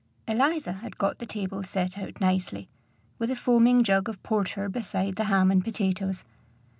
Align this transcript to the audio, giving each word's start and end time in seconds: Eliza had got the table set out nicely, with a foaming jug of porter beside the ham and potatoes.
Eliza 0.27 0.71
had 0.73 0.97
got 0.97 1.19
the 1.19 1.27
table 1.27 1.61
set 1.61 1.95
out 1.99 2.19
nicely, 2.19 2.67
with 3.19 3.29
a 3.29 3.35
foaming 3.35 3.83
jug 3.83 4.09
of 4.09 4.23
porter 4.23 4.67
beside 4.67 5.15
the 5.15 5.25
ham 5.25 5.51
and 5.51 5.63
potatoes. 5.63 6.23